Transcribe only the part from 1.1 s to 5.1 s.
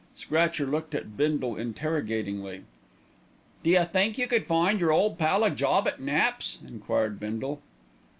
Bindle interrogatingly. "D'you think you could find your